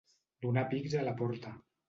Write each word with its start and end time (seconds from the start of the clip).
Donar 0.45 0.63
pics 0.71 0.97
a 1.03 1.05
la 1.11 1.15
porta. 1.21 1.55